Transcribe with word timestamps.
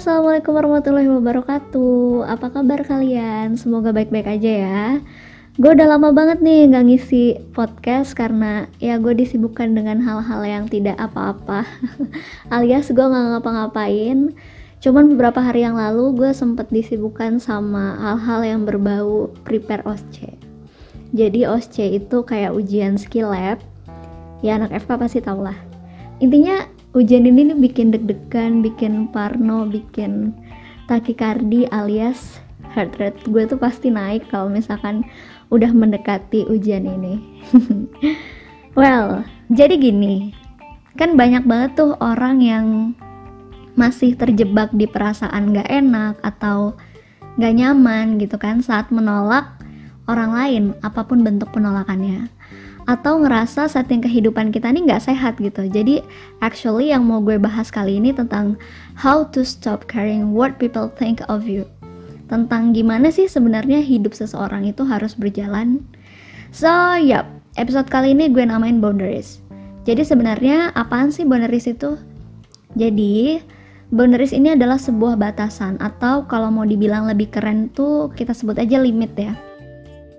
assalamualaikum 0.00 0.56
warahmatullahi 0.56 1.12
wabarakatuh. 1.12 2.24
Apa 2.24 2.48
kabar 2.48 2.88
kalian? 2.88 3.52
Semoga 3.60 3.92
baik-baik 3.92 4.32
aja 4.32 4.52
ya. 4.64 4.84
Gue 5.60 5.76
udah 5.76 5.92
lama 5.92 6.08
banget 6.08 6.40
nih 6.40 6.72
nggak 6.72 6.84
ngisi 6.88 7.36
podcast 7.52 8.16
karena 8.16 8.64
ya 8.80 8.96
gue 8.96 9.12
disibukkan 9.12 9.76
dengan 9.76 10.00
hal-hal 10.00 10.40
yang 10.48 10.64
tidak 10.72 10.96
apa-apa, 10.96 11.68
alias 12.56 12.88
gue 12.88 13.04
nggak 13.04 13.44
ngapa-ngapain. 13.44 14.32
Cuman 14.80 15.12
beberapa 15.12 15.44
hari 15.44 15.68
yang 15.68 15.76
lalu 15.76 16.16
gue 16.16 16.32
sempet 16.32 16.72
disibukkan 16.72 17.36
sama 17.36 18.00
hal-hal 18.00 18.40
yang 18.56 18.60
berbau 18.64 19.28
prepare 19.44 19.84
OSCE. 19.84 20.32
Jadi 21.12 21.44
OSCE 21.44 22.00
itu 22.00 22.24
kayak 22.24 22.56
ujian 22.56 22.96
skill 22.96 23.36
lab. 23.36 23.60
Ya 24.40 24.56
anak 24.56 24.72
FK 24.80 24.96
pasti 24.96 25.20
tau 25.20 25.44
lah. 25.44 25.60
Intinya 26.24 26.79
Ujian 26.90 27.22
ini 27.22 27.46
nih 27.46 27.58
bikin 27.58 27.94
deg-degan, 27.94 28.66
bikin 28.66 29.14
parno, 29.14 29.62
bikin 29.62 30.34
takikardi 30.90 31.70
alias 31.70 32.42
heart 32.74 32.98
rate 32.98 33.18
gue 33.30 33.46
tuh 33.46 33.58
pasti 33.58 33.90
naik 33.94 34.26
kalau 34.30 34.50
misalkan 34.50 35.06
udah 35.54 35.70
mendekati 35.70 36.46
ujian 36.50 36.86
ini. 36.86 37.22
well, 38.78 39.22
jadi 39.50 39.78
gini, 39.78 40.34
kan 40.98 41.14
banyak 41.14 41.46
banget 41.46 41.78
tuh 41.78 41.94
orang 42.02 42.42
yang 42.42 42.66
masih 43.78 44.18
terjebak 44.18 44.74
di 44.74 44.90
perasaan 44.90 45.54
gak 45.54 45.70
enak 45.70 46.18
atau 46.26 46.74
gak 47.38 47.54
nyaman 47.54 48.18
gitu 48.18 48.34
kan 48.34 48.62
saat 48.66 48.90
menolak 48.90 49.46
orang 50.10 50.34
lain 50.34 50.64
apa 50.82 51.06
pun 51.06 51.22
bentuk 51.22 51.54
penolakannya 51.54 52.26
atau 52.90 53.22
ngerasa 53.22 53.70
setting 53.70 54.02
kehidupan 54.02 54.50
kita 54.50 54.66
ini 54.74 54.90
nggak 54.90 55.06
sehat 55.06 55.38
gitu. 55.38 55.70
Jadi 55.70 56.02
actually 56.42 56.90
yang 56.90 57.06
mau 57.06 57.22
gue 57.22 57.38
bahas 57.38 57.70
kali 57.70 58.02
ini 58.02 58.10
tentang 58.10 58.58
how 58.98 59.22
to 59.30 59.46
stop 59.46 59.86
caring 59.86 60.34
what 60.34 60.58
people 60.58 60.90
think 60.98 61.22
of 61.30 61.46
you. 61.46 61.62
Tentang 62.26 62.74
gimana 62.74 63.14
sih 63.14 63.30
sebenarnya 63.30 63.78
hidup 63.78 64.10
seseorang 64.10 64.66
itu 64.66 64.82
harus 64.82 65.14
berjalan. 65.14 65.86
So, 66.50 66.98
yap, 66.98 67.30
episode 67.54 67.86
kali 67.86 68.10
ini 68.10 68.26
gue 68.26 68.42
namain 68.42 68.82
boundaries. 68.82 69.38
Jadi 69.86 70.02
sebenarnya 70.02 70.74
apaan 70.74 71.14
sih 71.14 71.22
boundaries 71.22 71.70
itu? 71.70 71.94
Jadi, 72.74 73.38
boundaries 73.94 74.34
ini 74.34 74.58
adalah 74.58 74.78
sebuah 74.78 75.14
batasan 75.14 75.78
atau 75.78 76.26
kalau 76.26 76.50
mau 76.50 76.66
dibilang 76.66 77.06
lebih 77.06 77.30
keren 77.30 77.70
tuh 77.70 78.10
kita 78.18 78.34
sebut 78.34 78.58
aja 78.58 78.82
limit 78.82 79.14
ya 79.14 79.34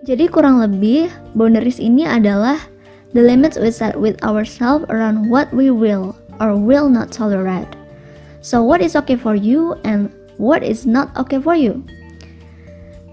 jadi 0.01 0.25
kurang 0.25 0.57
lebih 0.57 1.13
boundaries 1.37 1.77
ini 1.77 2.09
adalah 2.09 2.57
the 3.13 3.21
limits 3.21 3.53
we 3.53 3.69
set 3.69 3.93
with 3.93 4.17
ourselves 4.25 4.89
around 4.89 5.29
what 5.29 5.45
we 5.53 5.69
will 5.69 6.17
or 6.41 6.57
will 6.57 6.89
not 6.89 7.13
tolerate. 7.13 7.69
So 8.41 8.65
what 8.65 8.81
is 8.81 8.97
okay 8.97 9.13
for 9.13 9.37
you 9.37 9.77
and 9.85 10.09
what 10.41 10.65
is 10.65 10.89
not 10.89 11.13
okay 11.13 11.37
for 11.37 11.53
you. 11.53 11.85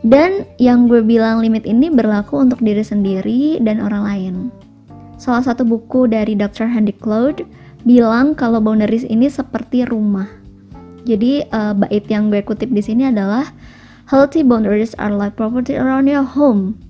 Dan 0.01 0.49
yang 0.57 0.89
gue 0.89 1.05
bilang 1.05 1.45
limit 1.45 1.69
ini 1.69 1.93
berlaku 1.93 2.41
untuk 2.41 2.65
diri 2.65 2.81
sendiri 2.81 3.61
dan 3.61 3.85
orang 3.85 4.03
lain. 4.09 4.35
Salah 5.21 5.45
satu 5.45 5.69
buku 5.69 6.09
dari 6.09 6.33
Dr. 6.39 6.71
Handy 6.71 6.97
Cloud 6.97 7.45
bilang 7.85 8.33
kalau 8.33 8.65
boundaries 8.65 9.05
ini 9.05 9.29
seperti 9.29 9.85
rumah. 9.85 10.31
Jadi 11.05 11.45
uh, 11.53 11.77
bait 11.77 12.07
yang 12.09 12.33
gue 12.33 12.41
kutip 12.41 12.73
di 12.73 12.81
sini 12.81 13.11
adalah 13.11 13.51
Healthy 14.09 14.41
boundaries 14.41 14.97
are 14.97 15.13
like 15.13 15.37
property 15.37 15.77
around 15.77 16.09
your 16.09 16.25
home. 16.25 16.81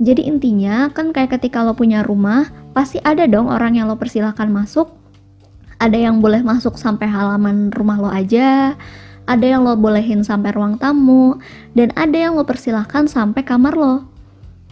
Jadi 0.00 0.24
intinya 0.24 0.88
kan 0.88 1.12
kayak 1.12 1.36
ketika 1.36 1.60
lo 1.60 1.76
punya 1.76 2.00
rumah, 2.00 2.48
pasti 2.72 2.96
ada 3.04 3.28
dong 3.28 3.52
orang 3.52 3.76
yang 3.76 3.92
lo 3.92 3.96
persilahkan 4.00 4.48
masuk. 4.48 4.88
Ada 5.84 6.08
yang 6.08 6.24
boleh 6.24 6.40
masuk 6.40 6.80
sampai 6.80 7.12
halaman 7.12 7.68
rumah 7.76 8.00
lo 8.00 8.08
aja, 8.08 8.72
ada 9.28 9.44
yang 9.44 9.68
lo 9.68 9.76
bolehin 9.76 10.24
sampai 10.24 10.56
ruang 10.56 10.80
tamu, 10.80 11.36
dan 11.76 11.92
ada 11.92 12.16
yang 12.16 12.40
lo 12.40 12.48
persilahkan 12.48 13.04
sampai 13.04 13.44
kamar 13.44 13.76
lo. 13.76 14.08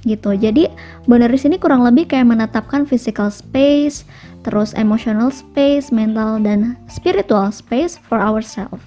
Gitu. 0.09 0.41
Jadi 0.41 0.73
boundaries 1.05 1.45
ini 1.45 1.61
kurang 1.61 1.85
lebih 1.85 2.09
kayak 2.09 2.33
menetapkan 2.33 2.89
physical 2.89 3.29
space, 3.29 4.09
terus 4.41 4.73
emotional 4.73 5.29
space, 5.29 5.93
mental 5.93 6.41
dan 6.41 6.81
spiritual 6.89 7.53
space 7.53 8.01
for 8.01 8.17
ourselves. 8.17 8.81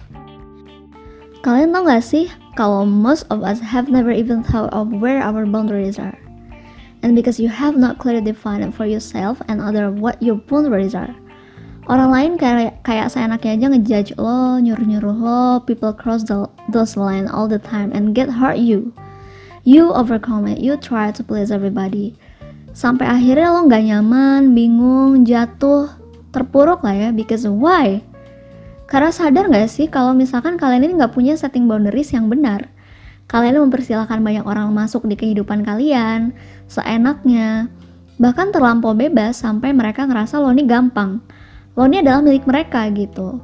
Kalian 1.45 1.71
tau 1.71 1.85
gak 1.85 2.01
sih 2.01 2.27
kalau 2.57 2.83
most 2.83 3.29
of 3.29 3.45
us 3.45 3.61
have 3.61 3.87
never 3.87 4.09
even 4.09 4.41
thought 4.41 4.73
of 4.73 4.89
where 4.89 5.21
our 5.21 5.45
boundaries 5.45 6.01
are. 6.01 6.17
And 7.05 7.13
because 7.13 7.37
you 7.37 7.47
have 7.47 7.77
not 7.77 8.01
clearly 8.01 8.25
defined 8.25 8.65
for 8.73 8.89
yourself 8.89 9.37
and 9.45 9.61
other 9.61 9.93
what 9.93 10.17
your 10.17 10.41
boundaries 10.49 10.97
are. 10.97 11.13
Orang 11.87 12.11
lain 12.11 12.31
kayak 12.35 12.83
kayak 12.83 13.07
seenaknya 13.07 13.55
aja 13.55 13.67
ngejudge 13.71 14.11
lo, 14.19 14.59
nyuruh-nyuruh 14.59 15.17
lo, 15.23 15.63
people 15.63 15.95
cross 15.95 16.25
the, 16.27 16.43
those 16.67 16.99
line 16.99 17.31
all 17.31 17.47
the 17.47 17.61
time 17.61 17.95
and 17.95 18.11
get 18.11 18.27
hurt 18.27 18.59
you. 18.59 18.91
You 19.63 19.95
overcome 19.95 20.51
it, 20.51 20.59
you 20.59 20.75
try 20.75 21.15
to 21.15 21.21
please 21.23 21.47
everybody. 21.47 22.17
Sampai 22.75 23.07
akhirnya 23.07 23.55
lo 23.55 23.71
nggak 23.71 23.87
nyaman, 23.87 24.51
bingung, 24.51 25.23
jatuh, 25.23 25.95
terpuruk 26.35 26.83
lah 26.83 27.07
ya, 27.07 27.09
because 27.15 27.47
why? 27.47 28.03
Karena 28.87 29.11
sadar 29.11 29.51
gak 29.51 29.67
sih 29.67 29.91
kalau 29.91 30.15
misalkan 30.15 30.55
kalian 30.55 30.87
ini 30.87 30.95
nggak 30.95 31.11
punya 31.11 31.35
setting 31.35 31.67
boundaries 31.67 32.15
yang 32.15 32.31
benar. 32.31 32.71
Kalian 33.27 33.59
mempersilahkan 33.67 34.23
banyak 34.23 34.47
orang 34.47 34.71
masuk 34.71 35.03
di 35.03 35.19
kehidupan 35.19 35.67
kalian, 35.67 36.31
seenaknya, 36.71 37.67
bahkan 38.15 38.55
terlampau 38.55 38.95
bebas 38.95 39.43
sampai 39.43 39.75
mereka 39.75 40.07
ngerasa 40.07 40.39
lo 40.39 40.55
ini 40.55 40.63
gampang. 40.63 41.19
Lo 41.75 41.83
ini 41.91 41.99
adalah 41.99 42.23
milik 42.23 42.47
mereka 42.47 42.87
gitu. 42.95 43.43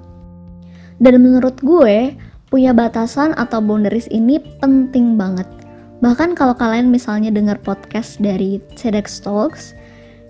Dan 1.03 1.20
menurut 1.20 1.59
gue, 1.59 2.16
punya 2.48 2.72
batasan 2.72 3.36
atau 3.36 3.59
boundaries 3.59 4.08
ini 4.08 4.40
penting 4.64 5.20
banget. 5.20 5.46
Bahkan 6.00 6.40
kalau 6.40 6.56
kalian 6.56 6.88
misalnya 6.88 7.28
dengar 7.28 7.59
podcast 7.59 8.24
dari 8.24 8.64
TEDx 8.80 9.20
Talks, 9.20 9.76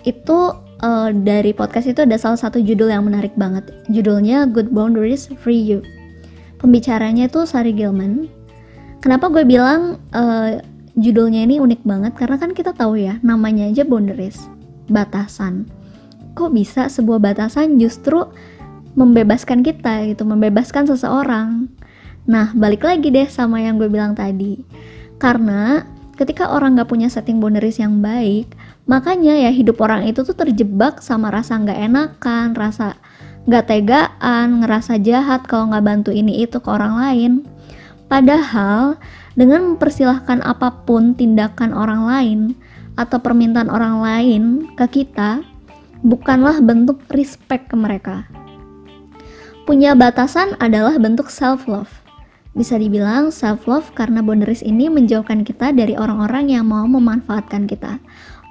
itu 0.01 0.57
uh, 0.83 1.09
dari 1.15 1.55
podcast 1.55 1.87
itu 1.87 2.03
ada 2.03 2.19
salah 2.19 2.37
satu 2.37 2.59
judul 2.59 2.91
yang 2.91 3.07
menarik 3.07 3.31
banget. 3.39 3.71
Judulnya 3.87 4.45
Good 4.51 4.75
Boundaries 4.75 5.31
Free 5.39 5.63
You. 5.63 5.79
Pembicaranya 6.59 7.31
itu 7.31 7.47
Sari 7.47 7.71
Gilman. 7.71 8.27
Kenapa 8.99 9.27
gue 9.31 9.43
bilang 9.43 9.99
uh, 10.15 10.59
judulnya 10.95 11.43
ini 11.43 11.59
unik 11.59 11.81
banget? 11.83 12.13
Karena 12.15 12.39
kan 12.39 12.51
kita 12.55 12.71
tahu 12.75 12.99
ya, 12.99 13.19
namanya 13.19 13.67
aja 13.67 13.83
boundaries, 13.83 14.47
batasan. 14.87 15.67
Kok 16.35 16.55
bisa 16.55 16.87
sebuah 16.87 17.19
batasan 17.19 17.75
justru 17.79 18.23
membebaskan 18.95 19.59
kita 19.59 20.07
gitu, 20.07 20.23
membebaskan 20.23 20.87
seseorang. 20.87 21.67
Nah, 22.23 22.55
balik 22.55 22.87
lagi 22.87 23.11
deh 23.11 23.27
sama 23.27 23.59
yang 23.59 23.75
gue 23.75 23.91
bilang 23.91 24.15
tadi. 24.15 24.63
Karena 25.19 25.83
ketika 26.13 26.53
orang 26.53 26.77
gak 26.77 26.89
punya 26.89 27.09
setting 27.09 27.41
boundaries 27.41 27.81
yang 27.81 28.01
baik, 28.01 28.53
makanya 28.85 29.33
ya 29.33 29.51
hidup 29.53 29.81
orang 29.81 30.05
itu 30.05 30.21
tuh 30.21 30.37
terjebak 30.37 31.01
sama 31.01 31.33
rasa 31.33 31.57
nggak 31.57 31.79
enakan 31.79 32.51
rasa 32.53 32.99
nggak 33.43 33.65
tegaan 33.67 34.63
ngerasa 34.63 34.99
jahat 35.03 35.43
kalau 35.47 35.71
nggak 35.71 35.83
bantu 35.83 36.11
ini 36.15 36.43
itu 36.43 36.59
ke 36.59 36.69
orang 36.69 36.95
lain. 36.99 37.31
Padahal 38.07 38.99
dengan 39.33 39.73
mempersilahkan 39.73 40.45
apa 40.45 40.85
pun 40.85 41.17
tindakan 41.17 41.73
orang 41.73 42.05
lain 42.05 42.39
atau 42.93 43.17
permintaan 43.17 43.73
orang 43.73 44.05
lain 44.05 44.43
ke 44.77 45.01
kita 45.01 45.41
bukanlah 46.05 46.61
bentuk 46.61 47.01
respect 47.09 47.73
ke 47.73 47.75
mereka. 47.79 48.27
Punya 49.63 49.95
batasan 49.95 50.59
adalah 50.59 50.99
bentuk 50.99 51.31
self 51.31 51.65
love 51.71 52.02
bisa 52.53 52.77
dibilang 52.77 53.33
self 53.33 53.65
love 53.65 53.91
karena 53.97 54.21
boundaries 54.21 54.61
ini 54.61 54.89
menjauhkan 54.89 55.41
kita 55.41 55.73
dari 55.73 55.97
orang-orang 55.97 56.53
yang 56.53 56.69
mau 56.69 56.85
memanfaatkan 56.85 57.65
kita 57.65 57.97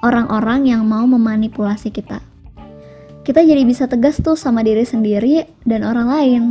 orang-orang 0.03 0.67
yang 0.67 0.83
mau 0.83 1.07
memanipulasi 1.07 1.89
kita. 1.89 2.19
Kita 3.23 3.39
jadi 3.39 3.63
bisa 3.63 3.87
tegas 3.87 4.19
tuh 4.19 4.35
sama 4.35 4.59
diri 4.67 4.83
sendiri 4.83 5.47
dan 5.63 5.87
orang 5.87 6.11
lain, 6.11 6.43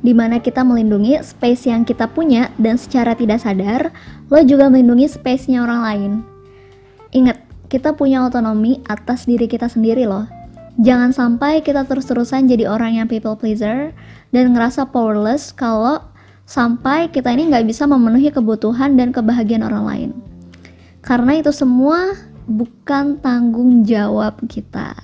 di 0.00 0.16
mana 0.16 0.40
kita 0.40 0.64
melindungi 0.64 1.20
space 1.20 1.68
yang 1.68 1.84
kita 1.84 2.08
punya 2.08 2.48
dan 2.56 2.80
secara 2.80 3.12
tidak 3.12 3.44
sadar, 3.44 3.92
lo 4.32 4.40
juga 4.40 4.72
melindungi 4.72 5.04
space-nya 5.04 5.60
orang 5.60 5.80
lain. 5.84 6.12
Ingat, 7.12 7.44
kita 7.68 7.92
punya 7.92 8.24
otonomi 8.24 8.80
atas 8.88 9.28
diri 9.28 9.44
kita 9.44 9.68
sendiri 9.68 10.08
loh. 10.08 10.24
Jangan 10.80 11.12
sampai 11.14 11.60
kita 11.60 11.86
terus-terusan 11.86 12.50
jadi 12.50 12.66
orang 12.66 12.98
yang 12.98 13.06
people 13.06 13.36
pleaser 13.36 13.94
dan 14.34 14.56
ngerasa 14.56 14.90
powerless 14.90 15.54
kalau 15.54 16.02
sampai 16.44 17.08
kita 17.08 17.32
ini 17.32 17.48
nggak 17.48 17.64
bisa 17.68 17.88
memenuhi 17.88 18.28
kebutuhan 18.28 18.96
dan 18.96 19.10
kebahagiaan 19.12 19.64
orang 19.64 19.84
lain. 19.84 20.10
Karena 21.04 21.40
itu 21.40 21.52
semua 21.52 22.16
bukan 22.48 23.20
tanggung 23.20 23.84
jawab 23.84 24.36
kita. 24.48 24.96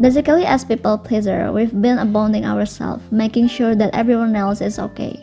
Basically, 0.00 0.48
as 0.48 0.64
people 0.64 0.96
pleaser, 0.96 1.52
we've 1.52 1.76
been 1.84 2.00
abounding 2.00 2.48
ourselves, 2.48 3.04
making 3.12 3.46
sure 3.46 3.76
that 3.76 3.92
everyone 3.92 4.32
else 4.32 4.64
is 4.64 4.80
okay, 4.80 5.14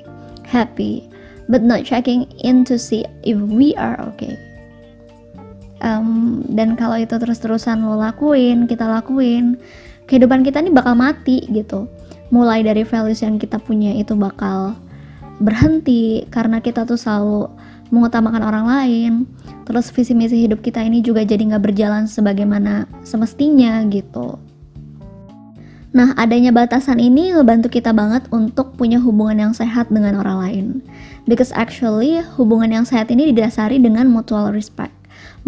happy, 0.45 1.03
but 1.49 1.65
not 1.65 1.83
checking 1.83 2.29
in 2.45 2.61
to 2.63 2.77
see 2.77 3.03
if 3.25 3.35
we 3.49 3.73
are 3.75 3.97
okay. 4.13 4.37
Um, 5.81 6.45
dan 6.53 6.77
kalau 6.77 7.01
itu 7.01 7.17
terus-terusan 7.17 7.81
lo 7.81 7.97
lakuin, 7.97 8.69
kita 8.69 8.85
lakuin, 8.85 9.57
kehidupan 10.05 10.45
kita 10.45 10.61
ini 10.61 10.69
bakal 10.69 10.93
mati 10.93 11.43
gitu. 11.49 11.89
Mulai 12.29 12.61
dari 12.61 12.85
values 12.85 13.25
yang 13.25 13.41
kita 13.41 13.57
punya 13.57 13.95
itu 13.97 14.13
bakal 14.13 14.77
berhenti 15.39 16.27
karena 16.27 16.59
kita 16.59 16.83
tuh 16.83 16.99
selalu 16.99 17.47
mengutamakan 17.89 18.43
orang 18.45 18.65
lain 18.69 19.11
terus 19.65 19.89
visi 19.89 20.13
misi 20.13 20.45
hidup 20.45 20.61
kita 20.61 20.83
ini 20.83 21.01
juga 21.01 21.25
jadi 21.25 21.41
nggak 21.55 21.63
berjalan 21.63 22.05
sebagaimana 22.05 22.85
semestinya 23.01 23.81
gitu 23.89 24.37
Nah, 25.89 26.13
adanya 26.21 26.53
batasan 26.53 27.01
ini 27.01 27.33
ngebantu 27.33 27.81
kita 27.81 27.89
banget 27.89 28.29
untuk 28.29 28.77
punya 28.77 29.01
hubungan 29.01 29.49
yang 29.49 29.53
sehat 29.57 29.89
dengan 29.89 30.21
orang 30.21 30.37
lain. 30.37 30.65
Because 31.25 31.49
actually, 31.49 32.21
hubungan 32.37 32.69
yang 32.69 32.85
sehat 32.85 33.09
ini 33.09 33.33
didasari 33.33 33.81
dengan 33.81 34.05
mutual 34.05 34.53
respect. 34.53 34.93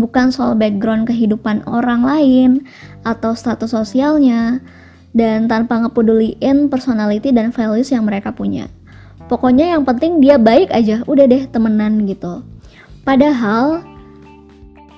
Bukan 0.02 0.34
soal 0.34 0.58
background 0.58 1.06
kehidupan 1.06 1.62
orang 1.70 2.02
lain 2.02 2.66
atau 3.06 3.38
status 3.38 3.78
sosialnya, 3.78 4.66
dan 5.14 5.46
tanpa 5.46 5.78
ngepeduliin 5.86 6.72
personality 6.74 7.30
dan 7.30 7.54
values 7.54 7.94
yang 7.94 8.08
mereka 8.08 8.34
punya. 8.34 8.66
Pokoknya 9.32 9.72
yang 9.80 9.88
penting 9.88 10.20
dia 10.20 10.36
baik 10.36 10.76
aja, 10.76 11.08
udah 11.08 11.24
deh 11.24 11.48
temenan 11.48 12.04
gitu. 12.04 12.44
Padahal, 13.08 13.80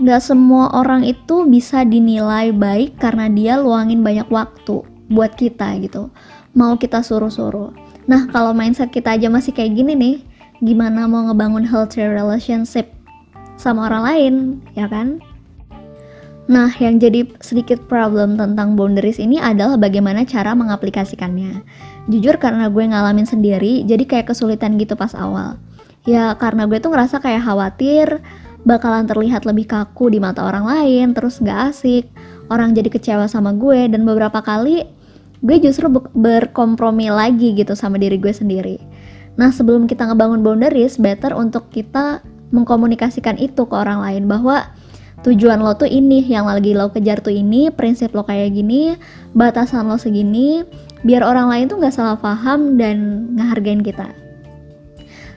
nggak 0.01 0.21
semua 0.25 0.73
orang 0.73 1.05
itu 1.05 1.45
bisa 1.45 1.85
dinilai 1.85 2.49
baik 2.49 2.97
karena 2.97 3.29
dia 3.29 3.53
luangin 3.61 4.01
banyak 4.01 4.25
waktu 4.33 4.81
buat 5.13 5.37
kita 5.37 5.77
gitu. 5.85 6.09
Mau 6.57 6.73
kita 6.81 7.05
suruh-suruh. 7.05 7.69
Nah 8.09 8.25
kalau 8.33 8.51
mindset 8.57 8.89
kita 8.89 9.15
aja 9.15 9.29
masih 9.29 9.53
kayak 9.53 9.77
gini 9.77 9.93
nih 9.93 10.15
gimana 10.63 11.07
mau 11.07 11.27
ngebangun 11.27 11.67
healthy 11.67 12.03
relationship 12.03 12.91
sama 13.59 13.87
orang 13.91 14.03
lain 14.03 14.33
ya 14.75 14.87
kan 14.87 15.19
Nah, 16.43 16.67
yang 16.75 16.99
jadi 16.99 17.23
sedikit 17.39 17.79
problem 17.87 18.35
tentang 18.35 18.75
boundaries 18.75 19.15
ini 19.15 19.39
adalah 19.39 19.79
bagaimana 19.79 20.27
cara 20.27 20.51
mengaplikasikannya. 20.51 21.63
Jujur 22.11 22.35
karena 22.35 22.67
gue 22.67 22.83
ngalamin 22.83 23.23
sendiri, 23.23 23.87
jadi 23.87 24.03
kayak 24.03 24.35
kesulitan 24.35 24.75
gitu 24.75 24.99
pas 24.99 25.15
awal. 25.15 25.55
Ya 26.03 26.35
karena 26.35 26.67
gue 26.67 26.83
tuh 26.83 26.91
ngerasa 26.91 27.23
kayak 27.23 27.47
khawatir 27.47 28.19
bakalan 28.67 29.07
terlihat 29.07 29.47
lebih 29.47 29.71
kaku 29.71 30.11
di 30.11 30.19
mata 30.19 30.43
orang 30.43 30.67
lain, 30.67 31.15
terus 31.15 31.39
gak 31.39 31.71
asik, 31.71 32.11
orang 32.51 32.75
jadi 32.75 32.91
kecewa 32.91 33.27
sama 33.31 33.55
gue, 33.55 33.87
dan 33.87 34.03
beberapa 34.03 34.43
kali 34.43 34.83
gue 35.43 35.57
justru 35.63 35.87
berkompromi 36.15 37.07
lagi 37.07 37.55
gitu 37.55 37.71
sama 37.71 37.95
diri 37.95 38.19
gue 38.19 38.31
sendiri. 38.35 38.79
Nah, 39.39 39.51
sebelum 39.51 39.87
kita 39.87 40.11
ngebangun 40.11 40.43
boundaries, 40.43 40.99
better 40.99 41.31
untuk 41.35 41.71
kita 41.71 42.19
mengkomunikasikan 42.51 43.39
itu 43.39 43.63
ke 43.63 43.75
orang 43.75 44.03
lain 44.03 44.23
bahwa 44.27 44.71
tujuan 45.23 45.63
lo 45.63 45.73
tuh 45.79 45.87
ini, 45.87 46.23
yang 46.27 46.45
lagi 46.45 46.75
lo 46.75 46.91
kejar 46.91 47.23
tuh 47.23 47.31
ini, 47.31 47.71
prinsip 47.71 48.11
lo 48.11 48.27
kayak 48.27 48.53
gini, 48.53 48.99
batasan 49.31 49.87
lo 49.87 49.95
segini, 49.95 50.67
biar 51.07 51.23
orang 51.23 51.47
lain 51.47 51.65
tuh 51.71 51.79
nggak 51.79 51.95
salah 51.95 52.19
paham 52.19 52.75
dan 52.75 53.27
ngehargain 53.39 53.81
kita. 53.81 54.11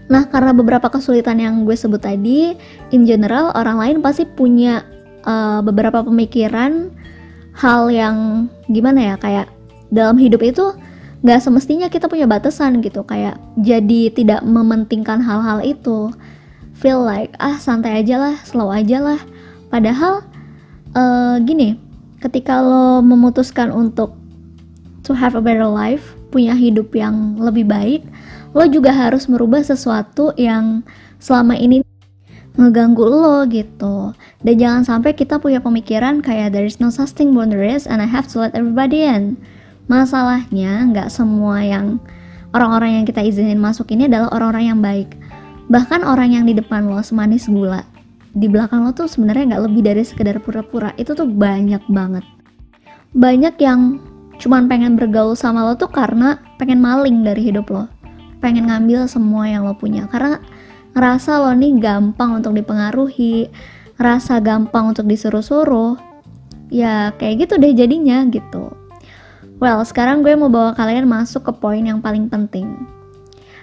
Nah, 0.07 0.23
karena 0.31 0.55
beberapa 0.55 0.87
kesulitan 0.87 1.43
yang 1.43 1.67
gue 1.67 1.75
sebut 1.75 1.99
tadi, 1.99 2.55
in 2.95 3.03
general 3.07 3.51
orang 3.59 3.79
lain 3.79 3.97
pasti 4.03 4.23
punya 4.23 4.87
uh, 5.27 5.63
beberapa 5.63 6.07
pemikiran 6.07 6.95
hal 7.57 7.91
yang 7.91 8.47
gimana 8.71 9.15
ya 9.15 9.17
kayak 9.19 9.47
dalam 9.91 10.19
hidup 10.21 10.45
itu 10.45 10.77
nggak 11.27 11.43
semestinya 11.43 11.89
kita 11.91 12.07
punya 12.07 12.29
batasan 12.29 12.79
gitu 12.85 13.03
kayak 13.03 13.41
jadi 13.59 14.13
tidak 14.15 14.45
mementingkan 14.45 15.19
hal-hal 15.19 15.65
itu 15.65 16.13
feel 16.77 17.01
like 17.01 17.33
ah 17.41 17.57
santai 17.57 18.05
aja 18.05 18.21
lah 18.21 18.37
slow 18.45 18.69
aja 18.69 19.01
lah 19.01 19.21
padahal 19.77 20.25
uh, 20.97 21.37
gini 21.45 21.77
ketika 22.25 22.65
lo 22.65 23.05
memutuskan 23.05 23.69
untuk 23.69 24.17
to 25.05 25.13
have 25.13 25.37
a 25.37 25.43
better 25.45 25.69
life 25.69 26.17
punya 26.33 26.57
hidup 26.57 26.97
yang 26.97 27.37
lebih 27.37 27.69
baik 27.69 28.03
lo 28.57 28.65
juga 28.65 28.89
harus 28.89 29.29
merubah 29.29 29.61
sesuatu 29.61 30.33
yang 30.41 30.81
selama 31.21 31.61
ini 31.61 31.85
ngeganggu 32.57 33.05
lo 33.05 33.45
gitu. 33.53 34.17
Dan 34.41 34.55
jangan 34.57 34.83
sampai 34.89 35.13
kita 35.13 35.37
punya 35.37 35.61
pemikiran 35.61 36.25
kayak 36.25 36.57
there 36.57 36.65
is 36.65 36.81
no 36.81 36.89
such 36.89 37.13
thing 37.13 37.37
boundaries 37.37 37.85
and 37.85 38.01
I 38.01 38.09
have 38.09 38.25
to 38.33 38.41
let 38.41 38.57
everybody 38.57 39.05
in. 39.05 39.37
Masalahnya 39.93 40.89
nggak 40.91 41.13
semua 41.13 41.61
yang 41.63 42.01
orang-orang 42.57 43.01
yang 43.01 43.05
kita 43.05 43.21
izinin 43.21 43.61
masuk 43.61 43.93
ini 43.93 44.09
adalah 44.09 44.33
orang-orang 44.33 44.65
yang 44.73 44.81
baik. 44.81 45.15
Bahkan 45.69 46.01
orang 46.01 46.33
yang 46.33 46.45
di 46.49 46.57
depan 46.57 46.89
lo 46.89 46.99
semanis 47.05 47.47
gula, 47.47 47.85
di 48.37 48.53
belakang 48.53 48.85
lo 48.85 48.93
tuh 48.93 49.09
sebenarnya 49.09 49.57
nggak 49.57 49.65
lebih 49.65 49.83
dari 49.89 50.05
sekedar 50.05 50.37
pura-pura. 50.45 50.93
Itu 51.01 51.17
tuh 51.17 51.25
banyak 51.25 51.89
banget. 51.89 52.21
Banyak 53.17 53.57
yang 53.57 53.97
cuman 54.37 54.69
pengen 54.69 55.01
bergaul 55.01 55.33
sama 55.33 55.65
lo 55.65 55.73
tuh 55.73 55.89
karena 55.89 56.37
pengen 56.61 56.85
maling 56.85 57.25
dari 57.25 57.49
hidup 57.49 57.73
lo. 57.73 57.89
Pengen 58.45 58.69
ngambil 58.69 59.09
semua 59.09 59.49
yang 59.49 59.65
lo 59.65 59.73
punya. 59.73 60.05
Karena 60.13 60.37
ngerasa 60.93 61.41
lo 61.41 61.57
nih 61.57 61.81
gampang 61.81 62.37
untuk 62.37 62.53
dipengaruhi, 62.53 63.49
ngerasa 63.97 64.45
gampang 64.45 64.93
untuk 64.93 65.09
disuruh-suruh. 65.09 65.97
Ya 66.69 67.17
kayak 67.17 67.49
gitu 67.49 67.57
deh 67.57 67.73
jadinya 67.73 68.21
gitu. 68.29 68.69
Well, 69.57 69.81
sekarang 69.89 70.21
gue 70.21 70.37
mau 70.37 70.53
bawa 70.53 70.77
kalian 70.77 71.09
masuk 71.09 71.49
ke 71.49 71.53
poin 71.57 71.81
yang 71.81 72.05
paling 72.05 72.29
penting. 72.29 72.69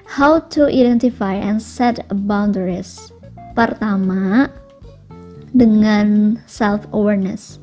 How 0.09 0.41
to 0.57 0.65
identify 0.65 1.37
and 1.37 1.61
set 1.61 2.01
boundaries. 2.25 3.13
Pertama, 3.53 4.49
dengan 5.53 6.37
self 6.49 6.85
awareness. 6.91 7.61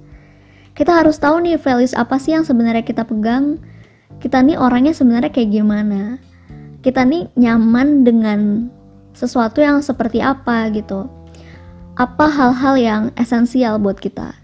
Kita 0.78 1.04
harus 1.04 1.20
tahu 1.20 1.44
nih 1.44 1.60
values 1.60 1.92
apa 1.92 2.16
sih 2.16 2.32
yang 2.32 2.46
sebenarnya 2.46 2.86
kita 2.86 3.04
pegang. 3.04 3.60
Kita 4.22 4.40
nih 4.40 4.56
orangnya 4.56 4.96
sebenarnya 4.96 5.28
kayak 5.34 5.50
gimana. 5.52 6.16
Kita 6.80 7.04
nih 7.04 7.28
nyaman 7.36 8.06
dengan 8.06 8.70
sesuatu 9.12 9.60
yang 9.60 9.84
seperti 9.84 10.24
apa 10.24 10.72
gitu. 10.72 11.04
Apa 12.00 12.30
hal-hal 12.30 12.74
yang 12.80 13.02
esensial 13.20 13.76
buat 13.76 14.00
kita 14.00 14.40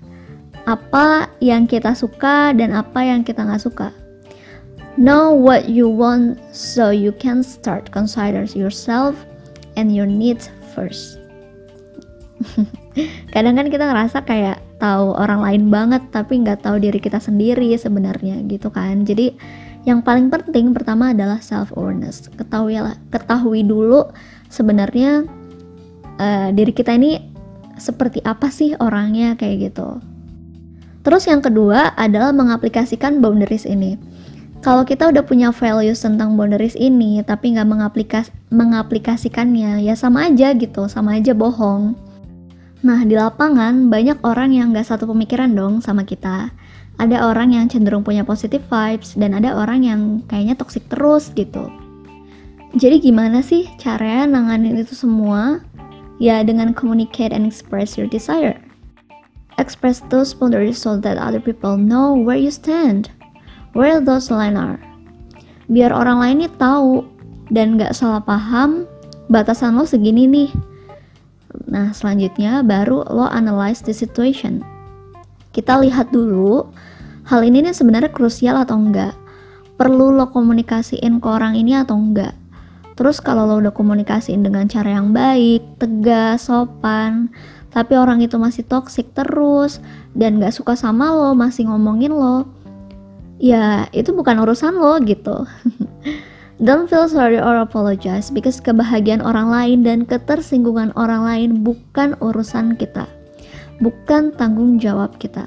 apa 0.66 1.30
yang 1.38 1.70
kita 1.70 1.94
suka 1.94 2.50
dan 2.50 2.74
apa 2.74 2.98
yang 3.06 3.22
kita 3.22 3.46
nggak 3.46 3.62
suka. 3.62 3.88
Know 4.98 5.30
what 5.30 5.70
you 5.70 5.86
want 5.86 6.42
so 6.50 6.90
you 6.90 7.14
can 7.14 7.46
start 7.46 7.94
consider 7.94 8.42
yourself 8.50 9.14
and 9.78 9.94
your 9.94 10.10
needs 10.10 10.50
first. 10.74 11.22
Kadang 13.34 13.54
kan 13.56 13.66
kita 13.68 13.84
ngerasa 13.88 14.24
kayak 14.24 14.58
tahu 14.76 15.16
orang 15.16 15.40
lain 15.40 15.62
banget 15.72 16.02
tapi 16.12 16.40
nggak 16.40 16.64
tahu 16.64 16.76
diri 16.80 17.00
kita 17.00 17.20
sendiri 17.20 17.72
sebenarnya 17.76 18.44
gitu 18.48 18.68
kan. 18.68 19.04
Jadi 19.04 19.36
yang 19.86 20.02
paling 20.02 20.28
penting 20.28 20.74
pertama 20.74 21.14
adalah 21.14 21.38
self 21.40 21.70
awareness. 21.76 22.26
Ketahui 22.34 22.76
ketahui 23.08 23.62
dulu 23.62 24.10
sebenarnya 24.50 25.24
uh, 26.18 26.48
diri 26.52 26.72
kita 26.74 26.96
ini 26.96 27.22
seperti 27.76 28.24
apa 28.24 28.48
sih 28.48 28.74
orangnya 28.80 29.36
kayak 29.36 29.72
gitu. 29.72 30.00
Terus 31.06 31.30
yang 31.30 31.38
kedua 31.38 31.94
adalah 31.94 32.34
mengaplikasikan 32.34 33.22
boundaries 33.22 33.62
ini. 33.62 33.94
Kalau 34.64 34.82
kita 34.82 35.06
udah 35.14 35.22
punya 35.22 35.54
values 35.54 36.02
tentang 36.02 36.34
boundaries 36.34 36.74
ini, 36.74 37.22
tapi 37.22 37.54
nggak 37.54 37.68
mengaplikas 37.70 38.34
mengaplikasikannya, 38.50 39.86
ya 39.86 39.94
sama 39.94 40.26
aja 40.26 40.50
gitu, 40.58 40.90
sama 40.90 41.22
aja 41.22 41.30
bohong. 41.30 41.94
Nah, 42.84 43.00
di 43.08 43.16
lapangan 43.16 43.88
banyak 43.88 44.20
orang 44.20 44.52
yang 44.52 44.76
nggak 44.76 44.84
satu 44.84 45.08
pemikiran 45.08 45.56
dong 45.56 45.80
sama 45.80 46.04
kita. 46.04 46.52
Ada 46.96 47.28
orang 47.28 47.52
yang 47.52 47.68
cenderung 47.68 48.04
punya 48.04 48.24
positive 48.24 48.64
vibes, 48.68 49.16
dan 49.16 49.36
ada 49.36 49.56
orang 49.56 49.84
yang 49.84 50.00
kayaknya 50.28 50.56
toxic 50.56 50.84
terus 50.88 51.28
gitu. 51.32 51.68
Jadi 52.76 53.00
gimana 53.00 53.40
sih 53.40 53.68
caranya 53.80 54.36
nanganin 54.36 54.76
itu 54.76 54.92
semua? 54.92 55.64
Ya 56.20 56.40
dengan 56.44 56.72
communicate 56.72 57.32
and 57.32 57.44
express 57.44 57.96
your 57.96 58.08
desire. 58.08 58.56
Express 59.56 60.04
those 60.12 60.36
boundaries 60.36 60.76
so 60.76 61.00
that 61.00 61.16
other 61.16 61.40
people 61.40 61.80
know 61.80 62.12
where 62.12 62.36
you 62.36 62.52
stand, 62.52 63.08
where 63.72 64.00
those 64.00 64.28
lines 64.28 64.56
are. 64.56 64.80
Biar 65.72 65.92
orang 65.92 66.20
lain 66.20 66.36
ini 66.44 66.48
tahu 66.60 67.04
dan 67.48 67.80
gak 67.80 67.96
salah 67.96 68.20
paham 68.20 68.84
batasan 69.32 69.76
lo 69.76 69.88
segini 69.88 70.28
nih. 70.28 70.50
Nah, 71.66 71.90
selanjutnya 71.90 72.62
baru 72.62 73.02
lo 73.10 73.26
analyze 73.26 73.82
the 73.82 73.94
situation. 73.94 74.62
Kita 75.50 75.82
lihat 75.82 76.14
dulu 76.14 76.66
hal 77.26 77.42
ini 77.42 77.66
nih 77.66 77.74
sebenarnya 77.74 78.10
krusial 78.14 78.58
atau 78.62 78.78
enggak. 78.78 79.14
Perlu 79.76 80.14
lo 80.14 80.30
komunikasiin 80.30 81.18
ke 81.20 81.28
orang 81.28 81.58
ini 81.58 81.76
atau 81.76 81.98
enggak. 81.98 82.32
Terus 82.96 83.20
kalau 83.20 83.44
lo 83.44 83.60
udah 83.60 83.74
komunikasiin 83.76 84.40
dengan 84.40 84.64
cara 84.70 84.96
yang 84.96 85.12
baik, 85.12 85.60
tegas, 85.76 86.48
sopan, 86.48 87.28
tapi 87.76 87.92
orang 87.92 88.24
itu 88.24 88.40
masih 88.40 88.64
toxic 88.64 89.12
terus 89.12 89.84
dan 90.16 90.40
gak 90.40 90.56
suka 90.56 90.72
sama 90.72 91.12
lo 91.12 91.36
masih 91.36 91.68
ngomongin 91.68 92.08
lo 92.08 92.48
ya 93.36 93.84
itu 93.92 94.16
bukan 94.16 94.40
urusan 94.40 94.80
lo 94.80 94.96
gitu 95.04 95.44
Don't 96.56 96.88
feel 96.88 97.04
sorry 97.04 97.36
or 97.36 97.60
apologize 97.60 98.32
because 98.32 98.64
kebahagiaan 98.64 99.20
orang 99.20 99.52
lain 99.52 99.78
dan 99.84 100.08
ketersinggungan 100.08 100.88
orang 100.96 101.20
lain 101.20 101.50
bukan 101.60 102.16
urusan 102.24 102.80
kita. 102.80 103.04
Bukan 103.84 104.32
tanggung 104.40 104.80
jawab 104.80 105.20
kita. 105.20 105.44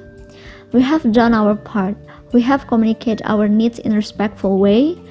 We 0.69 0.85
have 0.85 1.01
done 1.09 1.33
our 1.33 1.57
part. 1.57 1.97
We 2.29 2.45
have 2.45 2.69
communicate 2.69 3.25
our 3.25 3.49
needs 3.49 3.81
in 3.81 3.97
respectful 3.97 4.61
way. 4.61 5.01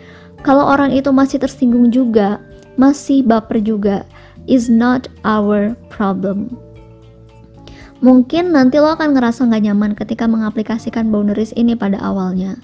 Kalau 0.47 0.63
orang 0.63 0.95
itu 0.95 1.11
masih 1.11 1.43
tersinggung 1.43 1.91
juga, 1.91 2.39
masih 2.79 3.27
baper 3.27 3.59
juga 3.59 4.07
is 4.47 4.71
not 4.71 5.11
our 5.27 5.75
problem. 5.91 6.55
Mungkin 7.99 8.55
nanti 8.55 8.79
lo 8.79 8.95
akan 8.95 9.19
ngerasa 9.19 9.51
nggak 9.51 9.63
nyaman 9.67 9.93
ketika 9.99 10.31
mengaplikasikan 10.31 11.11
boundaries 11.11 11.51
ini 11.59 11.75
pada 11.75 11.99
awalnya. 11.99 12.55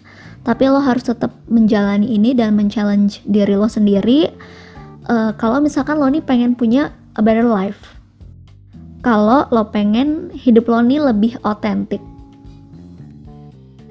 Tapi 0.44 0.68
lo 0.68 0.76
harus 0.76 1.08
tetap 1.08 1.32
menjalani 1.48 2.04
ini 2.04 2.36
dan 2.36 2.52
men-challenge 2.52 3.24
diri 3.24 3.56
lo 3.56 3.64
sendiri. 3.64 4.28
Uh, 5.08 5.32
kalau 5.40 5.60
misalkan 5.60 5.96
lo 5.96 6.08
nih 6.08 6.20
pengen 6.20 6.52
punya 6.52 6.92
a 7.16 7.24
better 7.24 7.48
life. 7.48 7.96
Kalau 9.00 9.48
lo 9.48 9.64
pengen 9.72 10.28
hidup 10.36 10.68
lo 10.68 10.84
nih 10.84 11.00
lebih 11.00 11.40
otentik. 11.48 12.00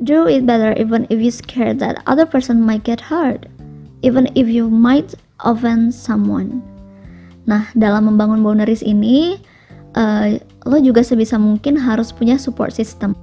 Do 0.05 0.29
it 0.29 0.45
better 0.45 0.77
even 0.77 1.09
if 1.09 1.17
you 1.17 1.33
scared 1.33 1.81
that 1.81 2.05
other 2.05 2.29
person 2.29 2.61
might 2.61 2.85
get 2.85 3.01
hurt. 3.01 3.49
Even 4.05 4.29
if 4.37 4.45
you 4.45 4.69
might 4.69 5.17
offend 5.41 5.95
someone. 5.95 6.61
Nah, 7.49 7.71
dalam 7.75 8.07
membangun 8.07 8.45
boundaries 8.45 8.83
ini, 8.85 9.41
uh, 9.95 10.37
lo 10.69 10.77
juga 10.79 11.01
sebisa 11.01 11.39
mungkin 11.39 11.79
harus 11.79 12.13
punya 12.13 12.37
support 12.37 12.75
system. 12.75 13.15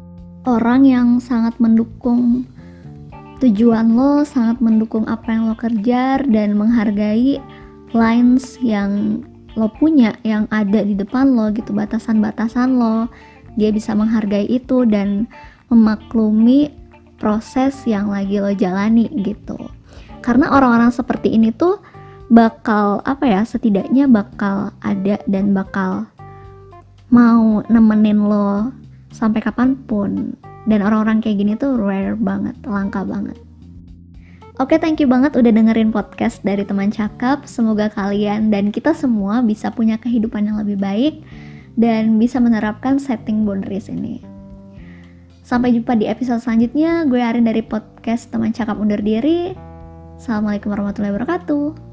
Orang 0.48 0.88
yang 0.88 1.20
sangat 1.20 1.56
mendukung 1.60 2.48
tujuan 3.40 3.96
lo, 3.96 4.22
sangat 4.22 4.60
mendukung 4.60 5.08
apa 5.08 5.32
yang 5.32 5.48
lo 5.48 5.56
kerjar 5.56 6.28
dan 6.28 6.54
menghargai 6.54 7.40
lines 7.96 8.60
yang 8.60 9.24
lo 9.58 9.66
punya, 9.80 10.14
yang 10.22 10.46
ada 10.52 10.84
di 10.84 10.94
depan 10.94 11.34
lo 11.34 11.50
gitu, 11.50 11.72
batasan-batasan 11.72 12.76
lo. 12.76 13.08
Dia 13.58 13.74
bisa 13.74 13.96
menghargai 13.96 14.46
itu 14.46 14.86
dan 14.86 15.26
memaklumi 15.72 16.70
proses 17.18 17.82
yang 17.88 18.12
lagi 18.12 18.38
lo 18.38 18.52
jalani 18.54 19.08
gitu. 19.24 19.58
Karena 20.20 20.52
orang-orang 20.52 20.92
seperti 20.92 21.32
ini 21.32 21.50
tuh 21.50 21.80
bakal 22.30 23.02
apa 23.02 23.26
ya 23.26 23.42
setidaknya 23.42 24.06
bakal 24.06 24.70
ada 24.84 25.18
dan 25.26 25.50
bakal 25.50 26.06
mau 27.10 27.64
nemenin 27.66 28.22
lo 28.22 28.70
sampai 29.10 29.42
kapan 29.42 29.74
pun 29.74 30.38
dan 30.70 30.86
orang-orang 30.86 31.18
kayak 31.18 31.42
gini 31.42 31.58
tuh 31.58 31.74
rare 31.74 32.14
banget 32.14 32.54
langka 32.62 33.02
banget 33.02 33.34
Oke, 34.60 34.76
thank 34.76 35.00
you 35.00 35.08
banget 35.08 35.32
udah 35.40 35.56
dengerin 35.56 35.88
podcast 35.88 36.44
dari 36.44 36.68
teman 36.68 36.92
cakap. 36.92 37.48
Semoga 37.48 37.88
kalian 37.88 38.52
dan 38.52 38.68
kita 38.68 38.92
semua 38.92 39.40
bisa 39.40 39.72
punya 39.72 39.96
kehidupan 39.96 40.52
yang 40.52 40.60
lebih 40.60 40.76
baik 40.76 41.24
dan 41.80 42.20
bisa 42.20 42.36
menerapkan 42.44 43.00
setting 43.00 43.48
boundaries 43.48 43.88
ini. 43.88 44.20
Sampai 45.40 45.72
jumpa 45.72 45.96
di 45.96 46.12
episode 46.12 46.44
selanjutnya. 46.44 47.08
Gue 47.08 47.24
Arin 47.24 47.48
dari 47.48 47.64
podcast 47.64 48.28
teman 48.28 48.52
cakap 48.52 48.76
undur 48.76 49.00
diri. 49.00 49.56
Assalamualaikum 50.20 50.76
warahmatullahi 50.76 51.16
wabarakatuh. 51.16 51.89